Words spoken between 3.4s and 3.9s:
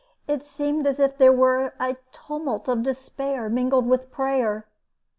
mingled